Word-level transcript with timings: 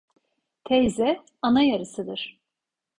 Teyze, 0.63 1.23
ana 1.41 1.61
yarısıdır. 1.63 2.39